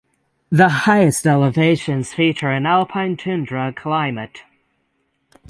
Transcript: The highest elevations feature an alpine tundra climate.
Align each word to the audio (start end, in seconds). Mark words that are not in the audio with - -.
The 0.49 0.67
highest 0.67 1.27
elevations 1.27 2.11
feature 2.15 2.49
an 2.49 2.65
alpine 2.65 3.17
tundra 3.17 3.71
climate. 3.71 4.41